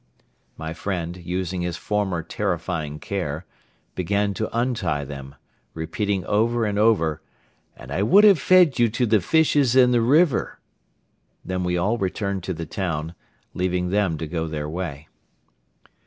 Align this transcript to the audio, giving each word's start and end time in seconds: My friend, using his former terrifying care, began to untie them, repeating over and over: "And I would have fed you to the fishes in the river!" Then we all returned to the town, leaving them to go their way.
My 0.57 0.73
friend, 0.73 1.15
using 1.15 1.61
his 1.61 1.77
former 1.77 2.23
terrifying 2.23 2.97
care, 2.97 3.45
began 3.93 4.33
to 4.33 4.49
untie 4.51 5.05
them, 5.05 5.35
repeating 5.75 6.25
over 6.25 6.65
and 6.65 6.79
over: 6.79 7.21
"And 7.77 7.91
I 7.91 8.01
would 8.01 8.23
have 8.23 8.39
fed 8.39 8.79
you 8.79 8.89
to 8.89 9.05
the 9.05 9.21
fishes 9.21 9.75
in 9.75 9.91
the 9.91 10.01
river!" 10.01 10.57
Then 11.45 11.63
we 11.63 11.77
all 11.77 11.99
returned 11.99 12.41
to 12.45 12.53
the 12.55 12.65
town, 12.65 13.13
leaving 13.53 13.91
them 13.91 14.17
to 14.17 14.25
go 14.25 14.47
their 14.47 14.67
way. 14.67 15.07